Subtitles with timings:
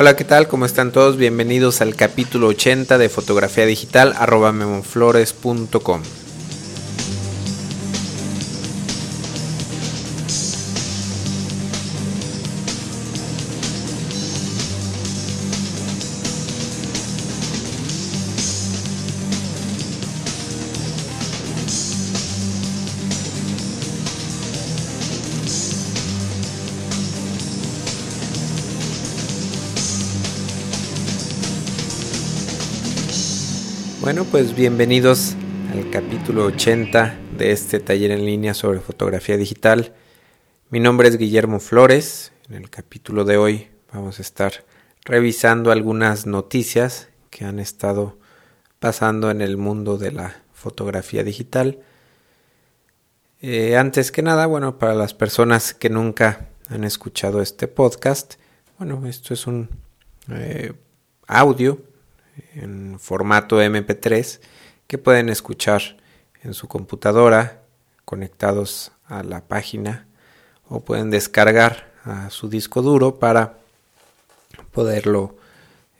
[0.00, 0.48] Hola, ¿qué tal?
[0.48, 1.18] ¿Cómo están todos?
[1.18, 6.00] Bienvenidos al capítulo 80 de fotografía digital arroba memoflores.com.
[34.20, 35.34] Bueno, pues bienvenidos
[35.72, 39.94] al capítulo 80 de este taller en línea sobre fotografía digital.
[40.68, 42.30] Mi nombre es Guillermo Flores.
[42.50, 44.52] En el capítulo de hoy vamos a estar
[45.06, 48.18] revisando algunas noticias que han estado
[48.78, 51.78] pasando en el mundo de la fotografía digital.
[53.40, 58.34] Eh, antes que nada, bueno, para las personas que nunca han escuchado este podcast,
[58.76, 59.70] bueno, esto es un
[60.28, 60.74] eh,
[61.26, 61.89] audio
[62.54, 64.40] en formato MP3
[64.86, 65.96] que pueden escuchar
[66.42, 67.62] en su computadora
[68.04, 70.06] conectados a la página
[70.68, 73.58] o pueden descargar a su disco duro para
[74.72, 75.36] poderlo,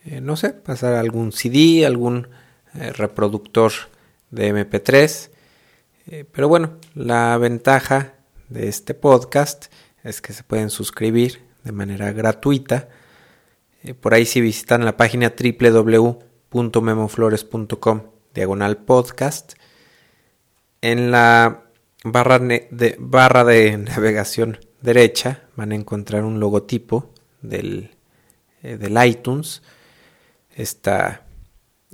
[0.05, 2.29] eh, no sé, pasar a algún CD, algún
[2.75, 3.73] eh, reproductor
[4.31, 5.31] de MP3.
[6.07, 8.15] Eh, pero bueno, la ventaja
[8.49, 9.67] de este podcast
[10.03, 12.89] es que se pueden suscribir de manera gratuita.
[14.01, 18.03] por ahí si visitan la página www memoflores.com
[18.35, 19.55] diagonal podcast.
[20.81, 21.65] En la
[22.05, 27.13] barra de, barra de navegación derecha van a encontrar un logotipo
[27.43, 27.91] del,
[28.63, 29.63] eh, del iTunes,
[30.55, 31.27] esta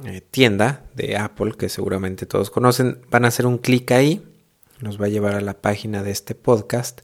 [0.05, 3.01] eh, tienda de Apple que seguramente todos conocen.
[3.11, 4.27] Van a hacer un clic ahí,
[4.81, 7.01] nos va a llevar a la página de este podcast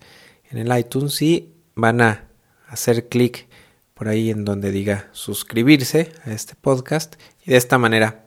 [0.51, 2.29] en el iTunes y van a
[2.69, 3.49] hacer clic
[3.95, 7.17] por ahí en donde diga suscribirse a este podcast.
[7.45, 8.23] Y de esta manera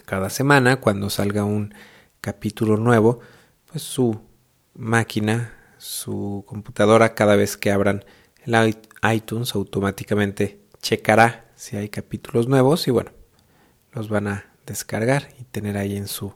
[0.00, 1.74] cada semana cuando salga un
[2.20, 3.20] capítulo nuevo
[3.70, 4.20] pues su
[4.74, 8.04] máquina su computadora cada vez que abran
[8.44, 8.76] el
[9.12, 13.10] iTunes automáticamente checará si hay capítulos nuevos y bueno
[13.92, 16.34] los van a descargar y tener ahí en su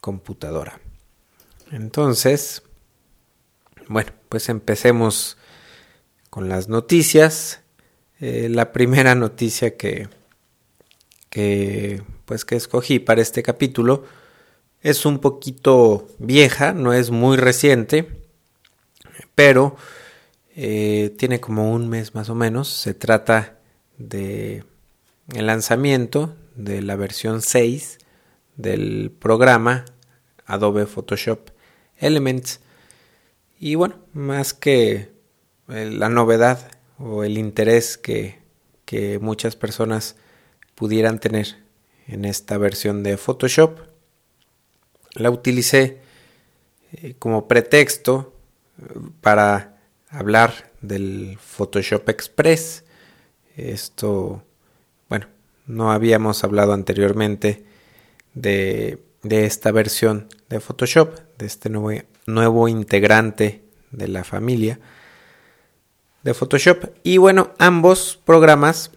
[0.00, 0.80] computadora.
[1.70, 2.62] Entonces
[3.88, 5.38] bueno pues empecemos
[6.34, 7.60] con las noticias.
[8.18, 10.08] Eh, la primera noticia que,
[11.28, 14.02] que, pues que escogí para este capítulo
[14.80, 18.20] es un poquito vieja, no es muy reciente,
[19.36, 19.76] pero
[20.56, 22.66] eh, tiene como un mes más o menos.
[22.66, 23.60] Se trata
[23.96, 24.64] de
[25.36, 27.98] el lanzamiento de la versión 6
[28.56, 29.84] del programa
[30.46, 31.50] Adobe Photoshop
[31.96, 32.58] Elements.
[33.60, 35.13] Y bueno, más que
[35.66, 38.38] la novedad o el interés que,
[38.84, 40.16] que muchas personas
[40.74, 41.56] pudieran tener
[42.06, 43.78] en esta versión de Photoshop.
[45.14, 45.98] La utilicé
[46.92, 48.34] eh, como pretexto
[48.78, 49.78] eh, para
[50.10, 52.84] hablar del Photoshop Express.
[53.56, 54.42] Esto,
[55.08, 55.28] bueno,
[55.66, 57.64] no habíamos hablado anteriormente
[58.34, 64.80] de, de esta versión de Photoshop, de este nuevo, nuevo integrante de la familia
[66.24, 66.86] de Photoshop.
[67.04, 68.90] Y bueno, ambos programas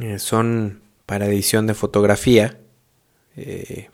[0.00, 2.58] eh, son para edición de fotografía.
[3.36, 3.90] Eh,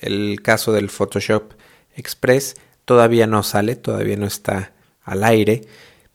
[0.00, 1.52] el caso del Photoshop
[1.94, 4.72] Express todavía no sale, todavía no está
[5.02, 5.62] al aire,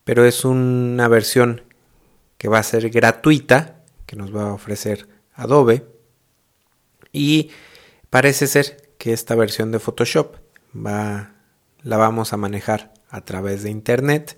[0.04, 1.62] pero es una versión
[2.38, 5.86] que va a ser gratuita, que nos va a ofrecer Adobe.
[7.12, 7.52] Y
[8.10, 10.36] parece ser que esta versión de Photoshop
[10.76, 11.34] va,
[11.82, 14.38] la vamos a manejar a través de Internet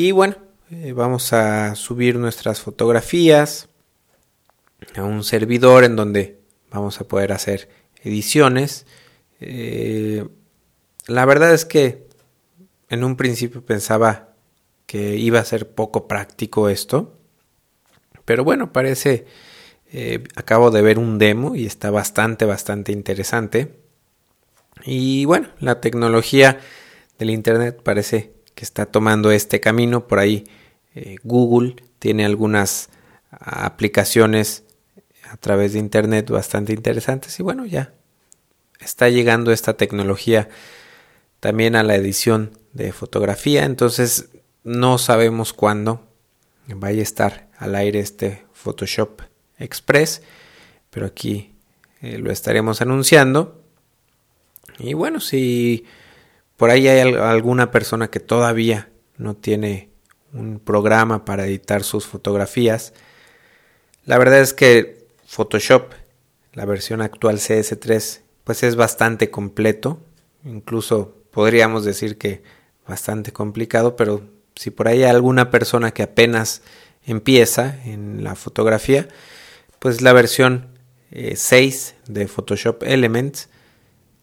[0.00, 0.36] y bueno,
[0.70, 3.68] eh, vamos a subir nuestras fotografías
[4.94, 6.38] a un servidor en donde
[6.70, 7.68] vamos a poder hacer
[8.04, 8.86] ediciones.
[9.40, 10.24] Eh,
[11.08, 12.06] la verdad es que
[12.88, 14.34] en un principio pensaba
[14.86, 17.18] que iba a ser poco práctico esto.
[18.24, 19.26] Pero bueno, parece,
[19.90, 23.80] eh, acabo de ver un demo y está bastante, bastante interesante.
[24.84, 26.60] Y bueno, la tecnología
[27.18, 30.08] del Internet parece que está tomando este camino.
[30.08, 30.48] Por ahí
[30.96, 32.88] eh, Google tiene algunas
[33.30, 34.64] aplicaciones
[35.30, 37.92] a través de Internet bastante interesantes y bueno, ya
[38.80, 40.48] está llegando esta tecnología
[41.38, 43.64] también a la edición de fotografía.
[43.64, 44.30] Entonces
[44.64, 46.08] no sabemos cuándo
[46.66, 49.20] vaya a estar al aire este Photoshop
[49.56, 50.20] Express,
[50.90, 51.54] pero aquí
[52.02, 53.62] eh, lo estaremos anunciando.
[54.80, 55.84] Y bueno, si
[56.58, 59.90] por ahí hay alguna persona que todavía no tiene
[60.32, 62.92] un programa para editar sus fotografías.
[64.04, 65.92] La verdad es que Photoshop,
[66.54, 70.00] la versión actual CS3, pues es bastante completo,
[70.44, 72.42] incluso podríamos decir que
[72.88, 74.22] bastante complicado, pero
[74.56, 76.62] si por ahí hay alguna persona que apenas
[77.06, 79.06] empieza en la fotografía,
[79.78, 80.66] pues la versión
[81.12, 83.48] 6 eh, de Photoshop Elements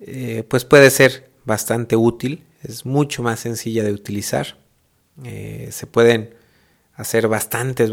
[0.01, 4.57] eh, pues puede ser bastante útil, es mucho más sencilla de utilizar,
[5.23, 6.33] eh, se pueden
[6.95, 7.91] hacer bastantes,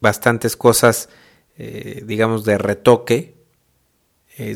[0.00, 1.08] bastantes cosas,
[1.56, 3.34] digamos, de retoque,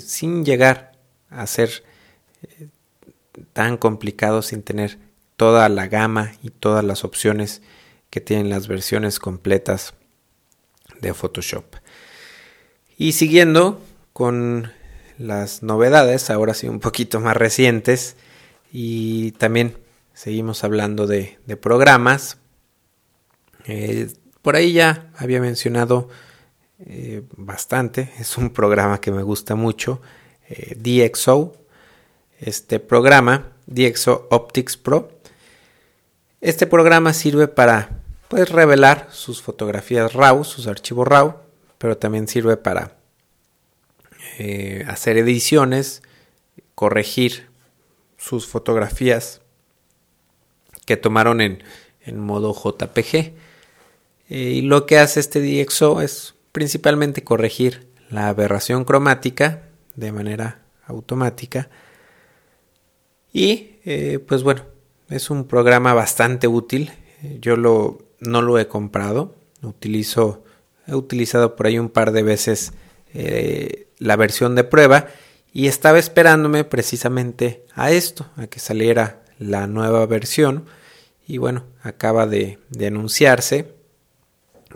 [0.00, 0.92] sin llegar
[1.30, 1.84] a ser
[3.52, 4.98] tan complicado, sin tener
[5.36, 7.62] toda la gama y todas las opciones
[8.10, 9.94] que tienen las versiones completas
[11.00, 11.64] de Photoshop.
[12.98, 13.80] Y siguiendo
[14.12, 14.72] con
[15.20, 18.16] las novedades, ahora sí un poquito más recientes,
[18.72, 19.76] y también
[20.14, 22.38] seguimos hablando de, programas.
[23.66, 26.08] Eh, por ahí ya había mencionado
[26.78, 30.00] eh, bastante, es un programa que me gusta mucho,
[30.48, 31.54] eh, DxO.
[32.38, 35.20] Este programa, DxO Optics Pro,
[36.40, 41.36] este programa sirve para pues, revelar sus fotografías RAW, sus archivos RAW,
[41.76, 42.99] pero también sirve para
[44.38, 46.02] eh, hacer ediciones,
[46.74, 47.48] corregir
[48.16, 49.40] sus fotografías
[50.86, 51.62] que tomaron en,
[52.16, 53.14] modo JPG.
[53.16, 53.34] Eh,
[54.28, 61.70] y lo que hace este DxO es principalmente corregir la aberración cromática de manera automática.
[63.32, 64.64] Y eh, pues bueno,
[65.08, 66.90] es un programa bastante útil.
[67.40, 69.36] Yo lo, no lo he comprado.
[69.62, 70.44] Utilizo,
[70.86, 72.72] he utilizado por ahí un par de veces
[74.00, 75.06] la versión de prueba
[75.52, 80.64] y estaba esperándome precisamente a esto, a que saliera la nueva versión.
[81.26, 83.72] Y bueno, acaba de, anunciarse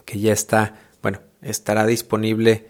[0.05, 2.67] que ya está, bueno, estará disponible.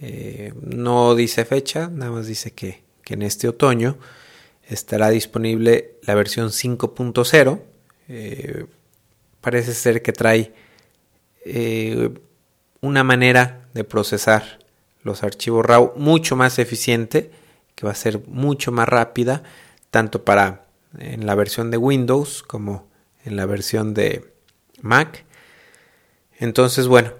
[0.00, 3.96] Eh, no dice fecha, nada más dice que, que en este otoño
[4.66, 7.60] estará disponible la versión 5.0.
[8.08, 8.66] Eh,
[9.40, 10.52] parece ser que trae
[11.44, 12.10] eh,
[12.80, 14.58] una manera de procesar
[15.02, 17.30] los archivos RAW mucho más eficiente,
[17.74, 19.42] que va a ser mucho más rápida,
[19.90, 20.66] tanto para
[20.98, 22.88] en la versión de Windows como
[23.24, 24.32] en la versión de
[24.80, 25.24] Mac.
[26.38, 27.12] Entonces, bueno,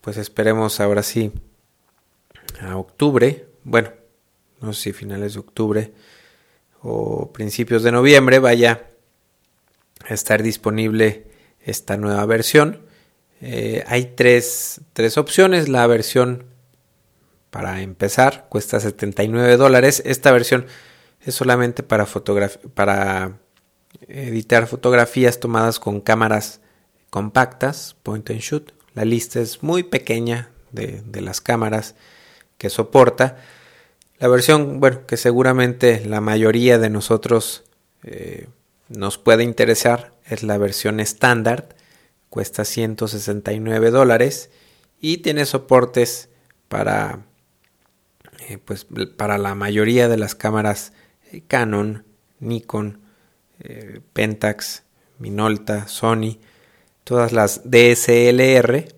[0.00, 1.32] pues esperemos ahora sí
[2.60, 3.90] a octubre, bueno,
[4.60, 5.92] no sé si finales de octubre,
[6.82, 8.86] o principios de noviembre vaya
[10.08, 11.26] a estar disponible
[11.60, 12.80] esta nueva versión.
[13.40, 15.68] Eh, hay tres, tres, opciones.
[15.68, 16.44] La versión
[17.50, 20.02] para empezar cuesta 79 dólares.
[20.06, 20.66] Esta versión
[21.20, 22.06] es solamente para,
[24.08, 26.60] editar fotografías tomadas con cámaras
[27.10, 28.72] compactas, point and shoot.
[28.94, 31.94] La lista es muy pequeña de, de las cámaras
[32.56, 33.38] que soporta.
[34.18, 37.64] La versión, bueno, que seguramente la mayoría de nosotros
[38.02, 38.48] eh,
[38.88, 41.76] nos puede interesar es la versión estándar,
[42.28, 44.50] cuesta 169 dólares
[45.00, 46.28] y tiene soportes
[46.68, 47.24] para,
[48.50, 50.92] eh, pues, para la mayoría de las cámaras
[51.30, 52.04] eh, Canon,
[52.40, 53.00] Nikon,
[54.14, 54.84] Pentax,
[55.18, 56.38] Minolta, Sony,
[57.04, 58.88] todas las DSLR,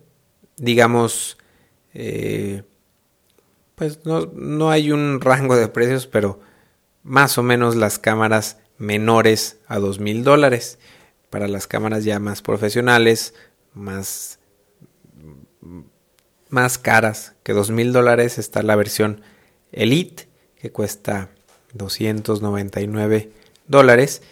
[0.56, 1.36] digamos,
[3.74, 6.38] pues no, hay un rango de precios, pero
[7.02, 10.78] más o menos las cámaras menores a dos mil dólares.
[11.30, 13.34] Para las cámaras ya más profesionales,
[13.74, 14.38] más,
[16.48, 19.22] más caras que dos mil dólares está la versión
[19.72, 20.28] Elite,
[20.60, 21.30] que cuesta
[21.74, 23.30] 299
[23.66, 24.22] dólares.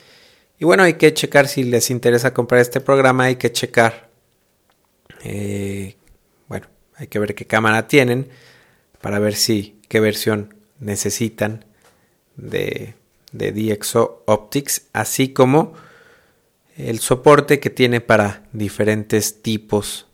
[0.59, 4.11] Y bueno, hay que checar si les interesa comprar este programa, hay que checar,
[5.25, 5.97] eh,
[6.49, 6.66] bueno,
[6.97, 8.28] hay que ver qué cámara tienen
[9.00, 11.64] para ver si qué versión necesitan
[12.37, 12.94] de,
[13.32, 15.73] DxO Optics, así como
[16.76, 20.06] el soporte que tiene para diferentes tipos,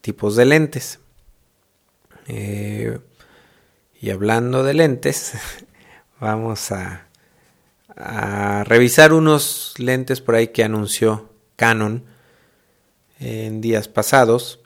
[0.00, 0.98] tipos de lentes.
[2.28, 2.98] Eh,
[4.02, 5.32] y hablando de lentes,
[6.20, 7.08] vamos a,
[8.64, 12.04] revisar unos lentes por ahí que anunció Canon
[13.20, 14.60] en días pasados.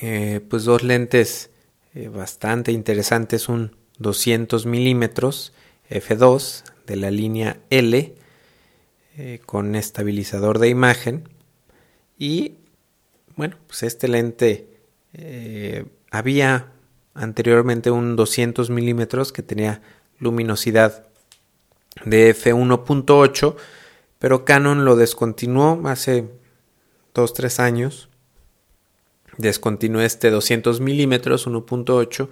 [0.00, 1.50] Eh, pues dos lentes
[1.94, 5.54] eh, bastante interesante, es un 200 milímetros
[5.88, 8.14] f2 de la línea L
[9.16, 11.28] eh, con estabilizador de imagen
[12.18, 12.56] y
[13.36, 14.68] bueno pues este lente
[15.14, 16.72] eh, había
[17.16, 19.82] anteriormente un 200 milímetros que tenía
[20.18, 21.06] luminosidad
[22.04, 23.56] de f1.8
[24.18, 26.28] pero Canon lo descontinuó hace
[27.14, 28.08] dos, tres años,
[29.36, 32.28] descontinuó este 200 milímetros 1.8.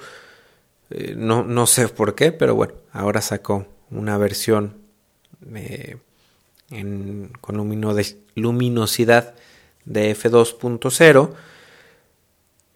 [0.90, 4.78] Eh, no, sé por qué, pero bueno, ahora sacó una versión
[5.54, 5.98] eh,
[7.40, 7.56] con
[8.34, 9.34] luminosidad
[9.84, 11.30] de f2.0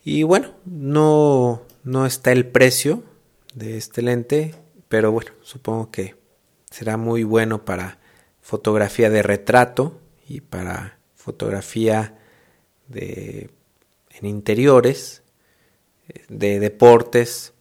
[0.05, 3.03] y bueno no, no está el precio
[3.55, 4.55] de este lente
[4.89, 6.17] pero bueno supongo que
[6.71, 7.99] será muy bueno para
[8.43, 12.19] fotografía de retrato y para fotografía
[12.89, 13.51] de
[14.11, 15.23] en interiores
[16.29, 17.55] de deportes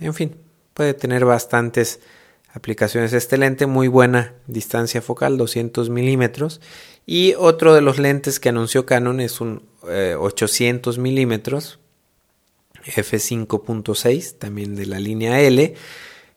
[0.00, 0.36] en fin
[0.74, 2.00] puede tener bastantes
[2.52, 3.12] aplicaciones.
[3.12, 6.60] Este lente muy buena distancia focal, 200 milímetros.
[7.06, 11.79] Y otro de los lentes que anunció Canon es un 800 eh, milímetros,
[12.84, 15.74] f5.6, también de la línea L,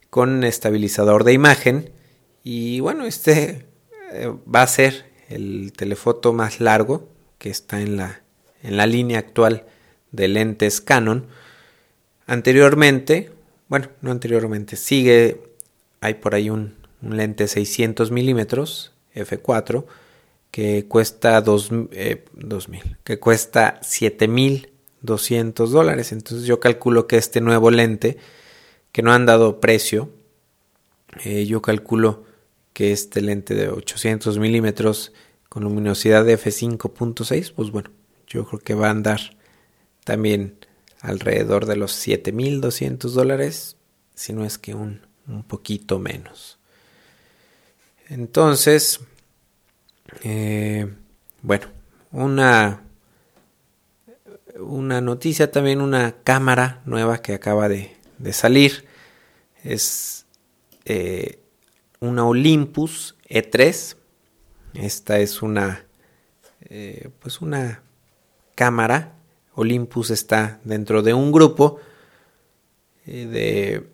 [0.09, 1.91] con estabilizador de imagen.
[2.43, 3.65] Y bueno, este
[4.11, 8.21] eh, va a ser el telefoto más largo que está en la,
[8.61, 9.65] en la línea actual
[10.11, 11.27] de lentes Canon.
[12.25, 13.31] Anteriormente,
[13.67, 15.53] bueno, no anteriormente, sigue
[16.03, 19.85] hay por ahí un, lente 600 milímetros f4
[20.51, 22.25] que cuesta dos, eh,
[23.03, 23.79] que cuesta
[25.03, 26.11] 7200 dólares.
[26.11, 28.17] Entonces yo calculo que este nuevo lente,
[28.91, 30.09] que no han dado precio,
[31.23, 32.23] eh, yo calculo
[32.73, 35.13] que este lente de 800 milímetros
[35.49, 37.91] con luminosidad de f5.6, pues bueno,
[38.27, 39.37] yo creo que va a andar
[40.03, 40.57] también
[41.01, 43.77] alrededor de los 7200 dólares,
[44.15, 46.59] si no es que un un poquito menos.
[48.09, 48.99] Entonces,
[50.23, 50.93] eh,
[51.41, 51.67] bueno,
[52.11, 52.82] una,
[54.59, 57.95] una noticia también, una cámara nueva que acaba de,
[58.31, 58.85] salir.
[59.63, 60.25] Es
[60.85, 61.39] eh,
[61.99, 63.95] una Olympus E3.
[64.73, 65.85] Esta es una,
[66.69, 67.81] eh, pues una
[68.55, 69.13] cámara.
[69.55, 71.79] Olympus está dentro de un grupo
[73.05, 73.85] de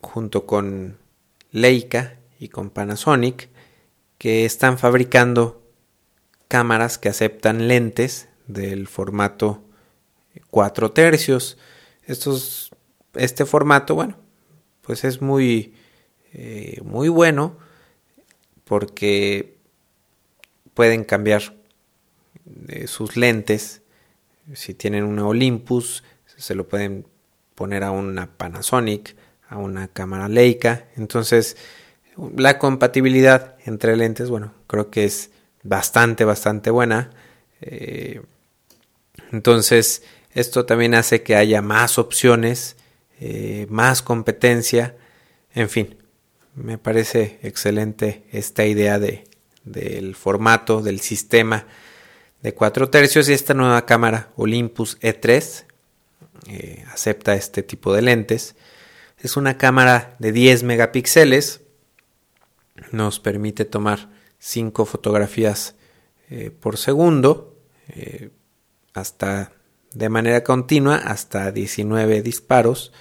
[0.00, 0.98] junto con
[1.50, 3.48] Leica y con Panasonic
[4.18, 5.62] que están fabricando
[6.48, 9.62] cámaras que aceptan lentes del formato
[10.50, 11.58] 4 tercios.
[12.04, 12.70] Estos,
[13.14, 14.16] este formato, bueno,
[14.82, 15.74] pues es muy,
[16.32, 17.56] eh, muy bueno
[18.64, 19.58] porque
[20.74, 21.54] pueden cambiar
[22.68, 23.82] eh, sus lentes.
[24.54, 26.04] Si tienen una Olympus,
[26.36, 27.06] se lo pueden
[27.54, 29.16] poner a una Panasonic
[29.48, 30.86] a una cámara Leica.
[30.96, 31.56] Entonces,
[32.36, 35.30] la compatibilidad entre lentes, bueno, creo que es
[35.62, 37.10] bastante, bastante buena.
[37.60, 38.20] Eh,
[39.32, 40.02] entonces,
[40.38, 42.76] esto también hace que haya más opciones,
[43.20, 44.96] eh, más competencia,
[45.52, 45.96] en fin,
[46.54, 49.24] me parece excelente esta idea de,
[49.64, 51.66] del formato, del sistema
[52.40, 55.64] de 4 tercios y esta nueva cámara Olympus E3
[56.46, 58.54] eh, acepta este tipo de lentes.
[59.18, 61.62] Es una cámara de 10 megapíxeles.
[62.92, 65.74] Nos permite tomar 5 fotografías
[66.30, 67.56] eh, por segundo.
[68.94, 69.57] Hasta
[69.92, 72.92] de manera continua hasta 19 disparos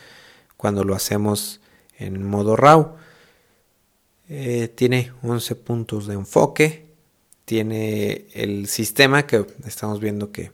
[0.56, 1.62] cuando lo hacemos
[1.98, 2.96] en modo RAW.
[4.30, 6.88] Eh, tiene 11 puntos de enfoque.
[7.46, 10.52] Tiene el sistema que estamos viendo que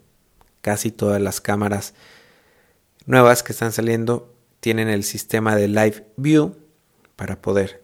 [0.62, 1.94] casi todas las cámaras
[3.06, 6.56] nuevas que están saliendo tienen el sistema de Live View
[7.16, 7.84] para poder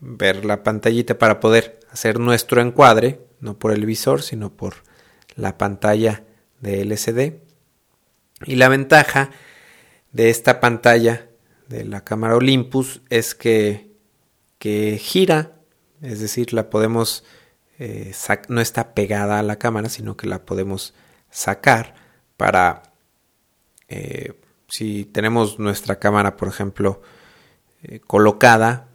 [0.00, 4.74] ver la pantallita, para poder hacer nuestro encuadre, no por el visor, sino por
[5.36, 6.24] la pantalla
[6.60, 7.51] de LCD.
[8.46, 9.30] Y la ventaja
[10.12, 11.28] de esta pantalla
[11.68, 13.90] de la cámara Olympus es que,
[14.58, 15.52] que gira,
[16.00, 17.24] es decir, la podemos,
[17.78, 18.12] eh,
[18.48, 20.94] no está pegada a la cámara, sino que la podemos
[21.30, 21.94] sacar
[22.36, 22.82] para
[23.88, 24.32] eh,
[24.68, 27.02] si tenemos nuestra cámara, por ejemplo,
[27.82, 28.88] eh, colocada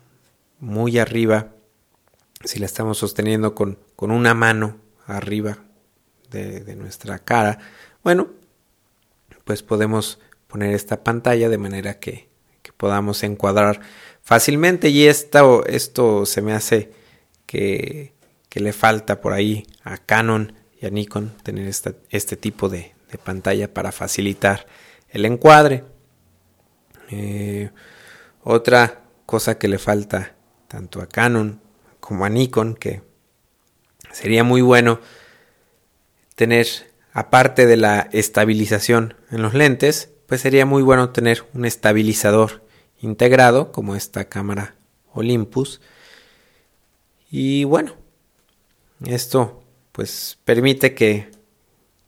[0.59, 1.49] muy arriba,
[2.43, 5.59] si la estamos sosteniendo con, con una mano arriba
[6.31, 7.59] de, nuestra cara,
[8.03, 8.27] bueno,
[9.47, 12.27] pues podemos poner esta pantalla de manera que,
[12.75, 13.79] podamos encuadrar
[14.21, 16.91] fácilmente y esto, esto se me hace
[17.47, 18.13] que,
[18.49, 23.17] que, le falta por ahí a Canon y a Nikon tener este tipo de, de
[23.17, 24.67] pantalla para facilitar
[25.09, 25.85] el encuadre.
[27.09, 27.71] Eh,
[28.43, 30.35] otra cosa que le falta
[30.67, 31.61] tanto a Canon
[31.99, 33.01] como a Nikon, que
[34.11, 34.99] sería muy bueno
[36.35, 36.67] tener,
[37.17, 42.63] aparte de la estabilización en los lentes, pues sería muy bueno tener un estabilizador
[43.01, 44.75] integrado como esta cámara
[45.13, 45.81] Olympus.
[47.31, 47.95] Y bueno,
[49.03, 51.31] esto pues permite que,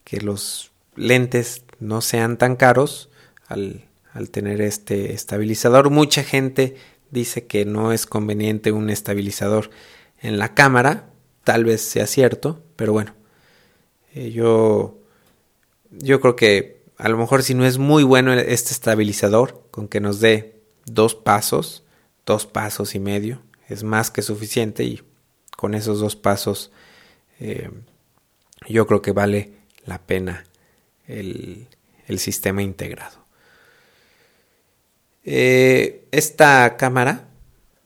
[0.04, 3.10] que los lentes no sean tan caros
[3.48, 5.90] al, al tener este estabilizador.
[5.90, 6.76] Mucha gente
[7.10, 9.72] dice que no es conveniente un estabilizador
[10.22, 11.10] en la cámara,
[11.44, 13.16] tal vez sea cierto, pero bueno,
[14.14, 14.99] eh, yo,
[15.92, 20.02] yo creo que a lo mejor si no es muy bueno este estabilizador, con que
[20.02, 21.84] nos dé dos pasos,
[22.26, 25.02] dos pasos y medio, es más que suficiente y
[25.56, 26.72] con esos dos pasos
[27.40, 27.70] eh,
[28.68, 29.52] yo creo que vale
[29.86, 30.46] la pena
[31.08, 31.68] el,
[32.18, 33.18] sistema integrado.
[35.24, 37.30] Eh, esta cámara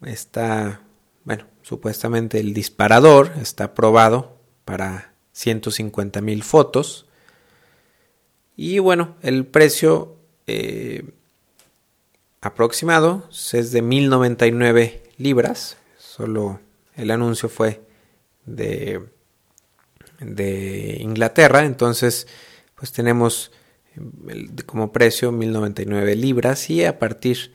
[0.06, 0.82] está,
[1.26, 7.06] bueno, supuestamente el disparador está aprobado para 150 mil fotos.
[8.56, 10.16] Y bueno, el precio
[10.48, 11.04] eh,
[12.42, 15.78] aproximado es de 1099 libras.
[15.98, 16.60] Solo
[16.96, 17.82] el anuncio fue
[18.46, 19.02] de,
[21.00, 21.66] Inglaterra.
[21.66, 22.28] Entonces,
[22.76, 23.52] pues tenemos
[24.66, 27.54] como precio 1099 libras y a partir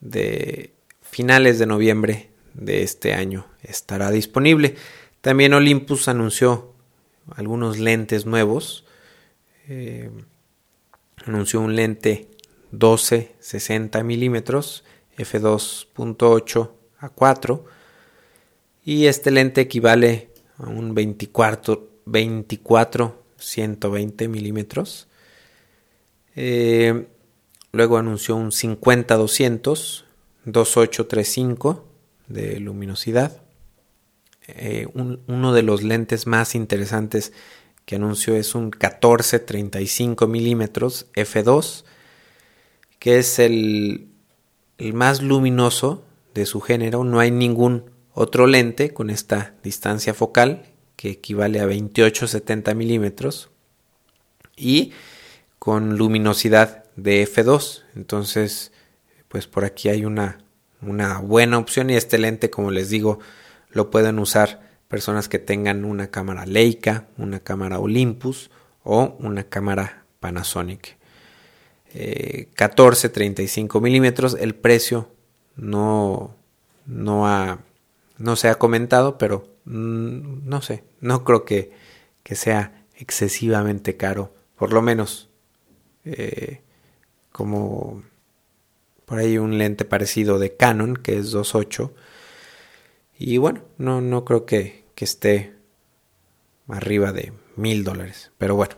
[0.00, 0.72] de
[1.02, 4.76] finales de noviembre de este año estará disponible.
[5.20, 6.72] También Olympus anunció
[7.34, 8.84] algunos lentes nuevos.
[9.68, 10.10] Eh,
[11.26, 12.28] anunció un lente
[12.70, 14.84] 12 60 milímetros
[15.16, 17.64] f2.8 a 4
[18.84, 25.08] y este lente equivale a un 24 24 120 milímetros
[26.36, 27.06] eh,
[27.72, 30.04] luego anunció un 50-200,
[30.44, 31.84] 2835
[32.28, 33.40] de luminosidad.
[34.46, 37.32] Eh, uno de los lentes más interesantes
[37.84, 41.84] que anunció es un 14-35 milímetros f2,
[42.98, 44.08] que es el,
[44.78, 47.04] el más luminoso de su género.
[47.04, 50.64] No hay ningún otro lente con esta distancia focal
[50.96, 53.50] que equivale a 28-70 milímetros.
[54.56, 54.92] Y
[55.58, 57.84] con luminosidad de F2.
[57.96, 58.70] Entonces,
[59.28, 60.44] pues por aquí hay una,
[60.82, 63.18] una buena opción y este lente, como les digo,
[63.70, 68.50] lo pueden usar personas que tengan una cámara Leica, una cámara Olympus
[68.82, 70.96] o una cámara Panasonic.
[71.94, 75.10] 14-35 eh, milímetros, el precio
[75.56, 76.34] no,
[76.86, 77.60] no, ha,
[78.18, 81.72] no se ha comentado, pero mm, no sé, no creo que,
[82.24, 85.28] que sea excesivamente caro, por lo menos
[86.04, 86.62] eh,
[87.32, 88.02] como
[89.04, 91.90] por ahí un lente parecido de Canon que es 2.8
[93.18, 95.54] y bueno no, no creo que, que esté
[96.68, 98.76] arriba de mil dólares pero bueno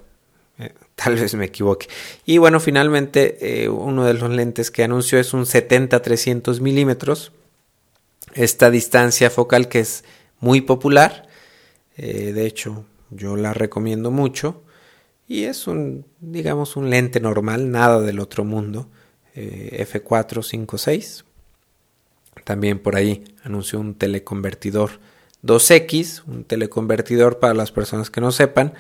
[0.59, 1.87] eh, tal vez me equivoque.
[2.25, 7.33] Y bueno finalmente eh, uno de los lentes que anunció es un 70-300 milímetros.
[8.33, 10.05] Esta distancia focal que es
[10.41, 11.29] muy popular
[11.97, 14.63] de hecho yo la recomiendo mucho.
[15.29, 18.89] Y es un, digamos, un lente normal, nada del otro mundo,
[19.35, 21.25] eh, F456.
[22.47, 25.01] También por ahí anunció un teleconvertidor
[25.43, 28.73] 2X, un teleconvertidor para las personas que no sepan.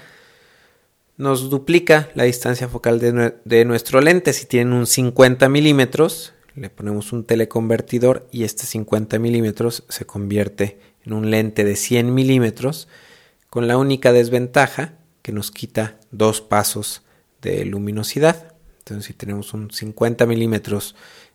[1.17, 4.33] Nos duplica la distancia focal de, nuestro lente.
[4.35, 10.79] Si tienen un 50 milímetros, le ponemos un teleconvertidor y este 50 milímetros se convierte
[11.05, 12.87] en un lente de 100 milímetros
[13.51, 17.03] con la única desventaja que nos quita dos pasos
[17.43, 18.55] de luminosidad.
[18.79, 20.95] Entonces si tenemos un 50 milímetros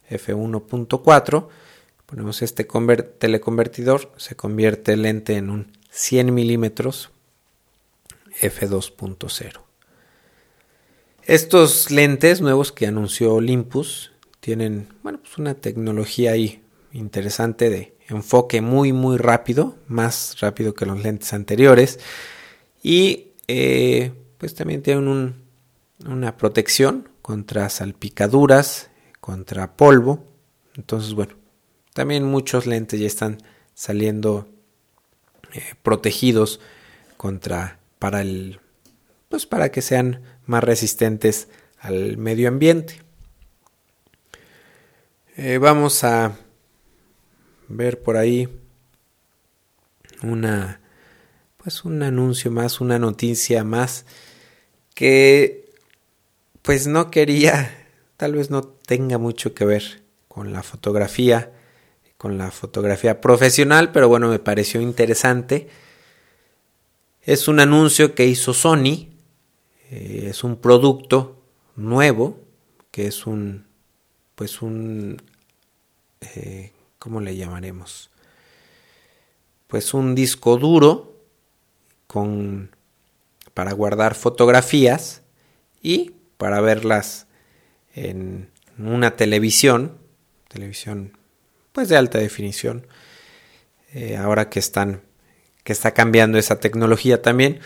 [0.09, 1.49] f1.4,
[2.11, 7.09] ponemos este teleconvertidor, se convierte el lente en un 100 milímetros
[8.41, 9.61] f2.0.
[11.23, 18.59] Estos lentes nuevos que anunció Olympus tienen bueno, pues una tecnología ahí interesante de enfoque
[18.59, 21.97] muy muy rápido, más rápido que los lentes anteriores
[22.83, 25.35] y eh, pues también tienen
[26.05, 28.89] una protección contra salpicaduras,
[29.21, 30.25] contra polvo.
[30.75, 31.35] Entonces, bueno,
[31.93, 34.47] también muchos lentes ya están saliendo
[35.53, 36.59] eh, protegidos
[37.17, 38.59] contra para el
[39.29, 41.47] pues para que sean más resistentes
[41.79, 43.01] al medio ambiente.
[45.37, 46.35] Eh, vamos a
[47.69, 48.49] ver por ahí
[50.21, 50.81] una
[51.57, 54.05] pues un anuncio más, una noticia más
[54.93, 55.69] que
[56.61, 61.51] pues no quería, tal vez no tenga mucho que ver con la fotografía,
[62.21, 65.69] con la fotografía profesional, pero bueno, me pareció interesante.
[67.23, 69.09] Es un anuncio que hizo Sony,
[69.89, 71.41] eh, es un producto
[71.75, 72.39] nuevo,
[72.91, 73.65] que es un,
[74.35, 75.19] pues un,
[76.35, 78.11] eh, ¿cómo le llamaremos?
[79.65, 81.15] Pues un disco duro
[82.05, 82.69] con
[83.55, 85.23] para guardar fotografías
[85.81, 87.25] y para verlas
[87.95, 89.97] en una televisión,
[90.49, 91.17] televisión
[91.71, 92.85] pues de alta definición,
[93.93, 95.01] eh, ahora que están,
[95.63, 97.59] que está cambiando esa tecnología también.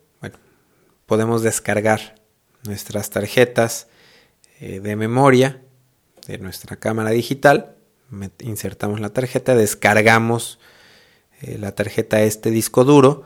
[1.07, 2.15] podemos descargar
[2.67, 3.89] nuestras tarjetas
[4.61, 5.63] eh, de memoria
[6.27, 7.77] de nuestra cámara digital.
[8.41, 10.59] Insertamos la tarjeta, descargamos
[11.41, 13.25] eh, la tarjeta a este disco duro.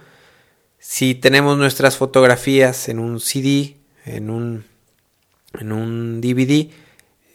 [0.79, 4.65] Si tenemos nuestras fotografías en un CD, en un,
[5.59, 6.71] en un DVD,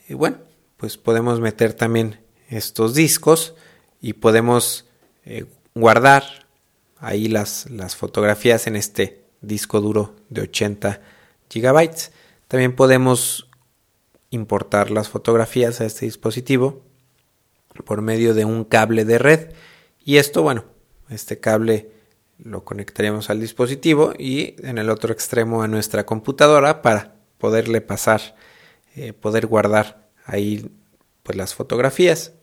[0.10, 0.38] eh, bueno,
[0.78, 3.56] pues podemos meter también estos discos
[4.02, 4.86] y podemos
[5.74, 6.24] guardar
[7.00, 11.02] ahí las, las fotografías en este disco duro de 80
[11.50, 12.12] gigabytes.
[12.48, 13.48] También podemos
[14.32, 16.82] importar las fotografías a este dispositivo
[17.86, 19.54] por medio de un cable de red
[20.04, 20.66] y esto bueno
[21.10, 21.92] este cable
[22.40, 28.36] lo conectaríamos al dispositivo y en el otro extremo a nuestra computadora para poderle pasar
[28.96, 30.72] eh, poder guardar ahí
[31.22, 32.34] pues las fotografías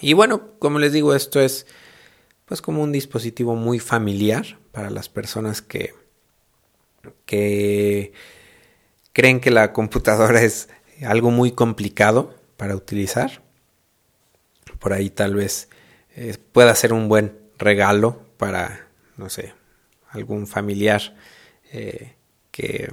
[0.00, 1.66] y bueno como les digo esto es
[2.48, 5.92] pues como un dispositivo muy familiar para las personas que,
[7.26, 8.12] que
[9.12, 10.68] creen que la computadora es
[11.04, 13.42] algo muy complicado para utilizar.
[14.78, 15.68] Por ahí tal vez
[16.14, 19.54] eh, pueda ser un buen regalo para, no sé,
[20.10, 21.16] algún familiar
[21.72, 22.14] eh,
[22.50, 22.92] que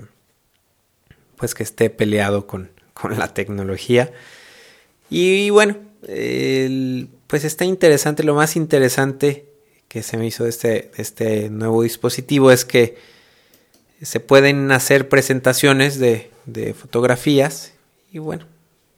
[1.37, 4.11] pues que esté peleado con, con la tecnología.
[5.09, 5.77] Y bueno,
[7.27, 8.23] pues está interesante.
[8.23, 9.45] Lo más interesante
[9.87, 12.97] que se me hizo este, este nuevo dispositivo es que
[14.01, 16.31] se pueden hacer presentaciones de,
[16.77, 17.73] fotografías
[18.12, 18.45] y bueno,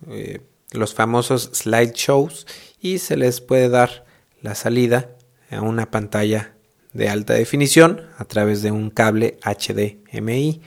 [0.10, 2.46] eh, los famosos slideshows
[2.82, 4.06] y se les puede dar
[4.42, 5.10] la salida
[5.50, 6.54] a una pantalla
[6.94, 10.62] de alta definición a través de un cable HDMI.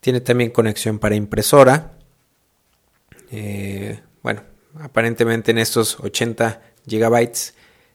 [0.00, 1.92] Tiene también conexión para impresora.
[3.30, 4.42] Eh, bueno,
[4.80, 7.30] Aparentemente en estos 80 GB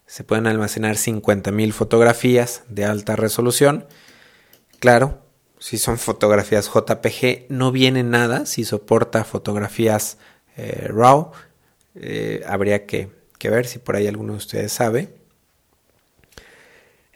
[0.06, 3.86] se pueden almacenar 50.000 fotografías de alta resolución.
[4.79, 5.21] Claro,
[5.59, 8.45] si son fotografías JPG no viene nada.
[8.45, 10.17] Si soporta fotografías
[10.55, 11.31] eh, RAW,
[11.95, 13.09] eh, habría que,
[13.41, 15.09] ver si por ahí alguno de ustedes sabe.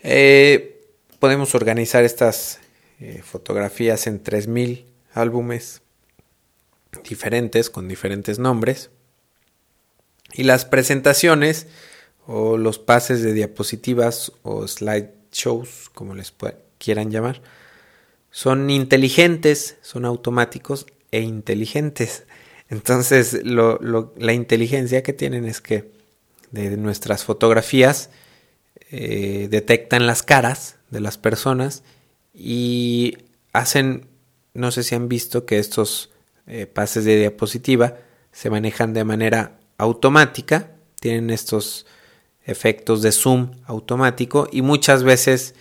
[0.03, 0.87] Eh,
[1.19, 2.59] podemos organizar estas
[3.23, 5.81] fotografías en 3.000 álbumes
[7.03, 8.91] diferentes con diferentes nombres.
[10.33, 11.67] Y las presentaciones
[12.27, 16.31] o los pases de diapositivas o slideshows, como les
[16.81, 17.41] quieran llamar,
[18.31, 22.23] son inteligentes, son automáticos e inteligentes.
[22.69, 25.91] Entonces, la inteligencia que tienen es que
[26.51, 28.09] de nuestras fotografías
[28.89, 31.83] eh, detectan las caras de las personas
[32.33, 33.17] y
[33.53, 34.07] hacen,
[34.53, 36.11] no sé si han visto que estos
[36.47, 37.97] eh, pases de diapositiva
[38.31, 41.85] se manejan de manera automática, tienen estos
[42.45, 45.55] efectos de zoom automático y muchas veces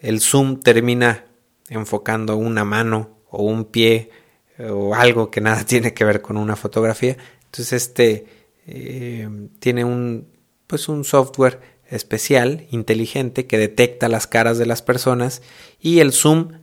[0.00, 1.26] el zoom termina
[1.68, 4.10] enfocando una mano o un pie
[4.58, 7.16] eh, o algo que nada tiene que ver con una fotografía.
[7.46, 8.26] Entonces este
[8.66, 10.28] eh, tiene un
[10.66, 15.42] pues un software especial, inteligente, que detecta las caras de las personas
[15.80, 16.60] y el zoom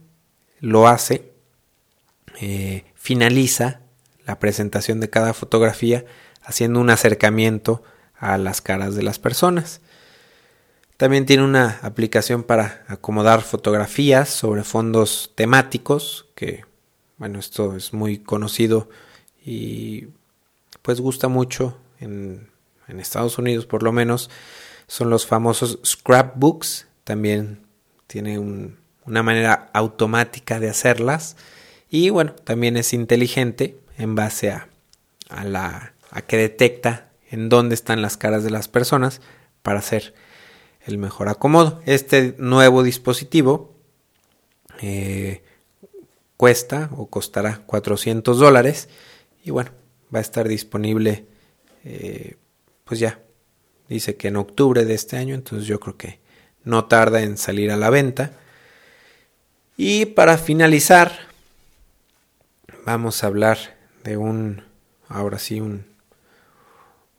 [0.62, 1.34] lo hace,
[2.40, 3.82] eh, finaliza
[4.26, 6.06] la presentación de cada fotografía
[6.42, 7.84] haciendo un acercamiento
[8.16, 9.82] a las caras de las personas.
[10.98, 16.66] También tiene una aplicación para acomodar fotografías sobre fondos temáticos, que
[17.18, 18.90] bueno, esto es muy conocido
[19.46, 20.08] y
[20.82, 22.50] pues gusta mucho en,
[22.88, 24.30] Estados Unidos por lo menos.
[24.88, 27.60] Son los famosos scrapbooks, también
[28.08, 31.36] tiene una manera automática de hacerlas
[31.90, 34.70] y bueno, también es inteligente en base a,
[35.30, 39.22] a la a que detecta en dónde están las caras de las personas
[39.62, 40.14] para hacer
[40.88, 41.82] el mejor acomodo.
[41.86, 43.76] Este nuevo dispositivo
[44.82, 45.44] eh,
[46.38, 48.90] cuesta o costará 400 dólares
[49.44, 49.72] y bueno,
[50.14, 51.26] va a estar disponible
[51.84, 52.38] eh,
[52.84, 53.20] pues ya,
[53.90, 56.20] dice que en octubre de este año, entonces yo creo que
[56.64, 58.32] no tarda en salir a la venta.
[59.78, 61.12] Y para finalizar,
[62.86, 63.58] vamos a hablar
[64.04, 64.64] de un,
[65.08, 65.86] ahora sí, un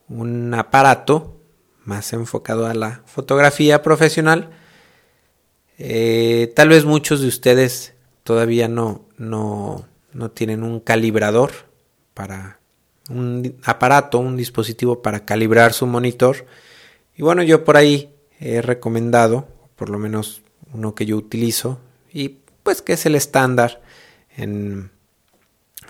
[0.09, 1.38] un aparato
[1.89, 4.51] más enfocado a la fotografía profesional.
[5.79, 11.51] Eh, tal vez muchos de ustedes todavía no, no, no tienen un calibrador
[12.13, 12.61] para
[13.09, 16.45] un aparato, un dispositivo para calibrar su monitor.
[17.17, 20.43] Y bueno, yo por ahí he recomendado, por lo menos
[20.75, 21.81] uno que yo utilizo,
[22.13, 23.81] y pues que es el estándar
[24.37, 24.91] en,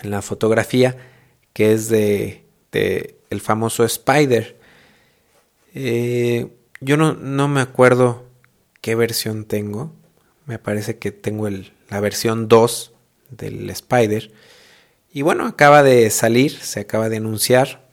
[0.01, 0.97] en la fotografía,
[1.53, 4.58] que es de, de el famoso Spider.
[5.75, 6.49] Eh,
[6.81, 8.25] yo no, no, me acuerdo
[8.81, 9.93] qué versión tengo.
[10.47, 12.93] Me parece que tengo la versión 2
[13.31, 14.33] del Spider.
[15.13, 17.89] Y bueno, acaba de salir, se acaba de anunciar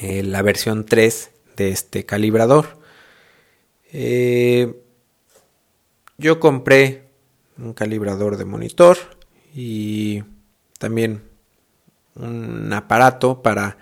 [0.00, 2.78] eh, la versión 3 de este calibrador.
[3.92, 4.74] Eh,
[6.16, 7.08] yo compré
[7.56, 8.96] un calibrador de monitor
[9.54, 10.22] y
[10.78, 11.22] también
[12.14, 13.78] un aparato para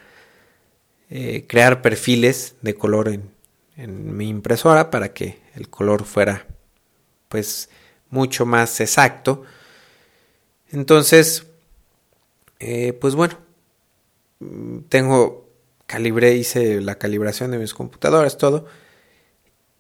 [1.08, 3.34] eh, crear perfiles de color en,
[4.16, 6.46] mi impresora para que el color fuera
[7.28, 7.68] pues
[8.08, 9.44] mucho más exacto.
[10.70, 11.46] Entonces
[12.58, 13.38] eh, pues bueno
[14.88, 15.46] tengo
[15.86, 18.66] calibré hice la calibración de mis computadoras todo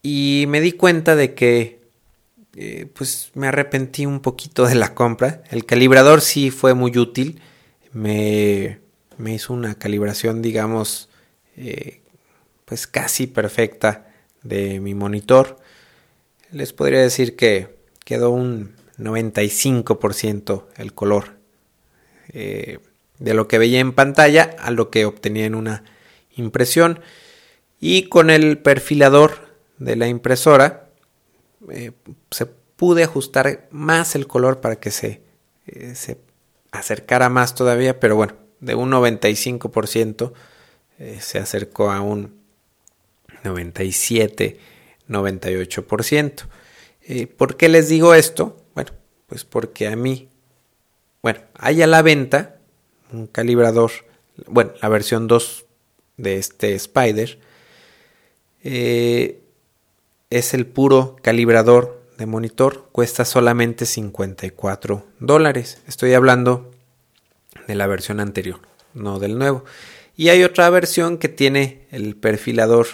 [0.02, 1.80] y me di cuenta de que
[2.54, 5.42] eh, pues me arrepentí un poquito de la compra.
[5.50, 7.40] El calibrador sí fue muy útil
[7.92, 8.78] me,
[9.16, 11.08] me hizo una calibración digamos
[11.56, 12.00] eh,
[12.64, 15.58] pues casi perfecta de mi monitor.
[16.50, 21.36] Les podría decir que quedó un 95% el color
[22.32, 22.78] eh,
[23.18, 25.84] de lo que veía en pantalla a lo que obtenía en una
[26.34, 27.00] impresión.
[27.80, 30.88] Y con el perfilador de la impresora
[31.70, 31.92] eh,
[32.30, 35.22] se pude ajustar más el color para que se,
[35.94, 36.18] se
[36.70, 40.32] acercara más todavía, pero bueno, de un 95%
[40.98, 42.40] eh, se acercó a un
[43.44, 44.58] 97,
[45.08, 46.44] 98%.
[47.02, 48.64] Eh, ¿Por qué les digo esto?
[48.74, 48.92] Bueno,
[49.26, 50.28] pues porque a mí,
[51.22, 52.56] bueno, hay a la venta
[53.12, 53.92] un calibrador,
[54.46, 55.66] bueno, la versión 2
[56.16, 57.38] de este Spider,
[58.64, 59.40] eh,
[60.30, 65.82] es el puro calibrador de monitor, cuesta solamente 54 dólares.
[65.86, 66.72] Estoy hablando
[67.68, 68.60] de la versión anterior,
[68.94, 69.64] no del nuevo.
[70.16, 72.86] Y hay otra versión que tiene el perfilador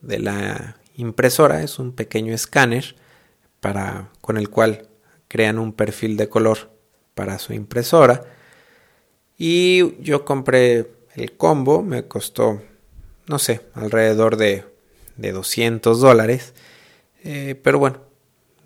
[0.00, 2.94] de la impresora, es un pequeño escáner
[3.60, 4.88] para, con el cual
[5.26, 6.70] crean un perfil de color
[7.14, 8.24] para su impresora.
[9.36, 12.62] Y yo compré el combo, me costó,
[13.26, 14.64] no sé, alrededor de,
[15.16, 16.54] de 200 dólares.
[17.24, 18.00] Eh, pero bueno,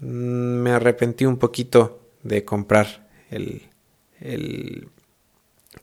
[0.00, 3.62] me arrepentí un poquito de comprar el,
[4.20, 4.88] el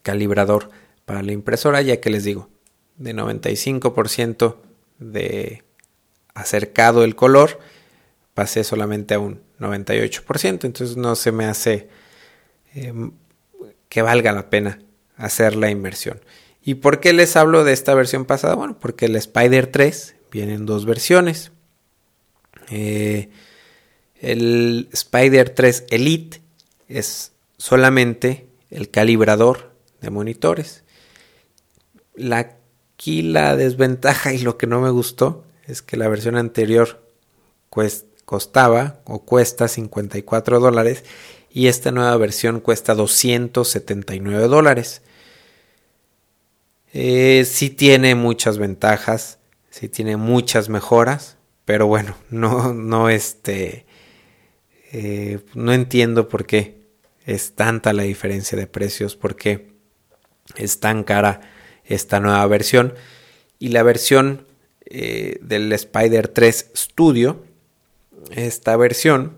[0.04, 0.70] calibrador
[1.10, 2.50] para la impresora, ya que les digo,
[2.98, 4.58] de 95%
[5.00, 5.64] de
[6.36, 7.58] acercado el color,
[8.36, 11.90] pasé solamente a un 98%, entonces no se me hace
[12.76, 13.14] em,
[13.90, 14.84] que valga la pena
[15.18, 16.22] hacer la inversión.
[16.64, 18.54] ¿Y por qué les hablo de esta versión pasada?
[18.54, 21.52] Bueno, porque el Spider 3 viene en dos versiones.
[22.70, 23.32] Eh,
[24.22, 26.40] el Spider 3 Elite
[26.88, 30.84] es solamente el calibrador de monitores.
[32.16, 32.60] La,
[33.00, 37.02] aquí la desventaja y lo que no me gustó es que la versión anterior
[38.26, 41.04] costaba o cuesta 54 dólares
[41.52, 45.02] y esta nueva versión cuesta 279 dólares.
[46.94, 53.86] Eh, sí tiene muchas ventajas, sí tiene muchas mejoras, pero bueno, no, no este,
[54.92, 56.80] eh, no entiendo por qué
[57.26, 59.70] es tanta la diferencia de precios, por qué
[60.56, 61.42] es tan cara
[61.90, 62.94] esta nueva versión.
[63.60, 64.46] Y la versión
[64.86, 67.44] eh, del Spider 3 Studio,
[68.32, 69.38] esta versión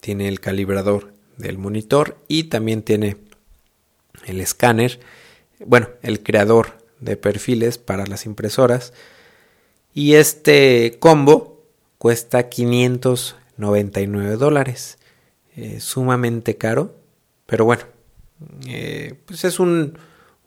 [0.00, 3.16] tiene el calibrador del monitor y también tiene
[4.26, 5.00] el escáner,
[5.64, 8.92] bueno, el creador de perfiles para las impresoras.
[9.94, 11.64] Y este combo
[11.98, 14.98] cuesta 599 dólares.
[15.78, 16.94] sumamente caro,
[17.46, 17.82] pero bueno,
[18.66, 19.98] eh, pues es un,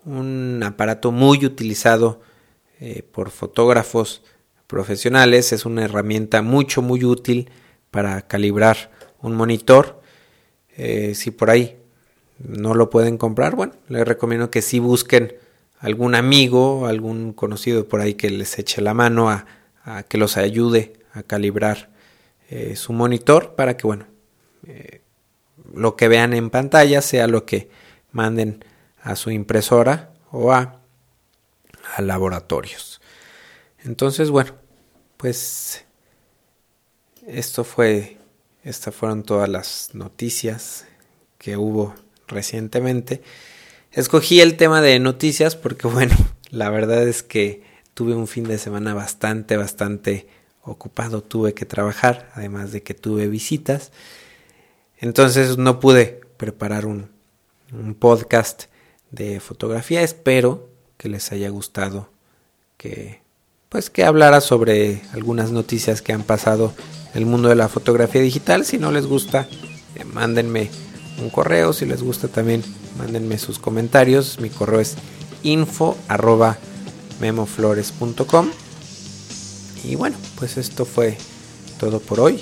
[0.06, 2.22] un aparato muy utilizado
[2.80, 4.24] eh, por fotógrafos
[4.68, 7.50] profesionales, es una herramienta mucho muy útil
[7.92, 10.02] para calibrar un monitor.
[10.76, 11.78] Eh, si por ahí
[12.40, 15.36] no lo pueden comprar, bueno, les recomiendo que si busquen
[15.80, 19.46] algún amigo, algún conocido por ahí que les eche la mano a,
[20.08, 21.90] que los ayude a calibrar
[22.50, 24.06] eh, su monitor para que, bueno,
[25.74, 27.70] lo que vean en pantalla sea lo que
[28.12, 28.64] manden
[29.04, 30.80] a su impresora o a,
[31.96, 33.02] a laboratorios.
[33.84, 34.56] Entonces, bueno,
[35.18, 35.86] pues
[37.28, 38.18] esto fue,
[38.64, 40.86] estas fueron todas las noticias
[41.38, 41.94] que hubo
[42.28, 43.22] recientemente.
[43.92, 46.16] Escogí el tema de noticias porque, bueno,
[46.50, 47.64] la verdad es que
[47.94, 50.28] tuve un fin de semana bastante, bastante
[50.64, 51.22] ocupado.
[51.22, 53.92] Tuve que trabajar, además de que tuve visitas.
[54.98, 57.10] Entonces no pude preparar un,
[57.74, 58.66] un podcast
[59.14, 60.02] de fotografía.
[60.02, 62.10] Espero que les haya gustado
[62.78, 63.22] que
[63.70, 66.74] pues que hablara sobre algunas noticias que han pasado
[67.14, 68.66] en el mundo de la fotografía digital.
[68.66, 69.48] Si no les gusta,
[69.96, 70.70] eh, mándenme
[71.20, 71.74] un correo.
[71.74, 72.64] Si les gusta también,
[73.00, 74.40] mándenme sus comentarios.
[74.40, 74.96] Mi correo es
[75.42, 76.58] info arroba
[77.20, 78.52] memoflores.com.
[79.84, 81.18] Y bueno, pues esto fue
[81.80, 82.42] todo por hoy.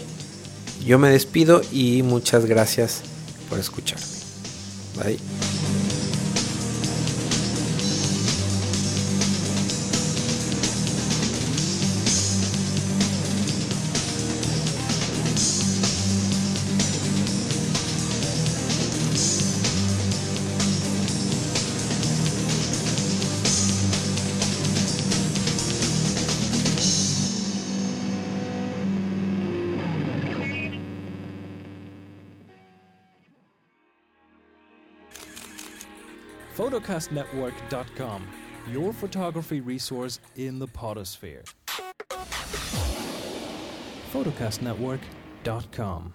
[0.86, 3.04] Yo me despido y muchas gracias
[3.50, 4.06] por escucharme.
[5.02, 5.51] Bye.
[36.92, 38.28] photocastnetwork.com,
[38.72, 41.44] your photography resource in the potosphere.
[44.12, 46.14] photocastnetwork.com